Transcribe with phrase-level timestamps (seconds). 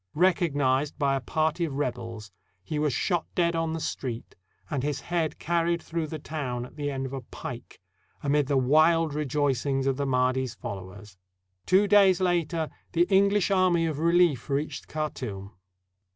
[0.15, 2.31] Recognized by a party of rebels,
[2.63, 4.33] he was shot dead on the street
[4.67, 7.79] and his head carried through the town at the end of a pike,
[8.23, 11.19] amid the wild rejoicings of the Mahdi's followers.
[11.67, 15.51] Two days later the English army of relief reached Khartoum.